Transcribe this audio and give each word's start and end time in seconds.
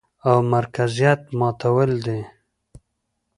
او 0.27 0.37
مرکزيت 0.53 1.21
ماتول 1.39 1.91
دي، 2.05 2.19